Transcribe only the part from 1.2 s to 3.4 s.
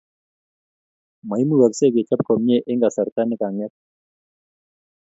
maimugaksei kechop komie eng kasarta